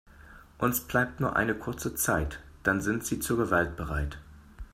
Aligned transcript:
Uns 0.57 0.79
bleibt 0.87 1.19
nur 1.19 1.35
eine 1.35 1.53
kurze 1.53 1.93
Zeit, 1.93 2.39
dann 2.63 2.81
sind 2.81 3.05
sie 3.05 3.19
zur 3.19 3.37
Gewalt 3.37 3.75
bereit. 3.75 4.17